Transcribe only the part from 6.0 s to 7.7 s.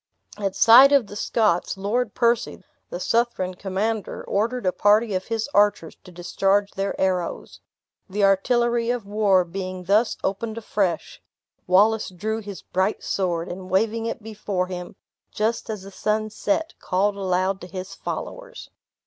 to discharge their arrows.